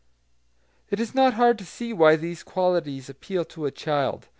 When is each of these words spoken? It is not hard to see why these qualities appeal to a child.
It 0.89 0.99
is 0.99 1.13
not 1.13 1.35
hard 1.35 1.59
to 1.59 1.63
see 1.63 1.93
why 1.93 2.15
these 2.15 2.41
qualities 2.41 3.07
appeal 3.07 3.45
to 3.45 3.67
a 3.67 3.71
child. 3.71 4.27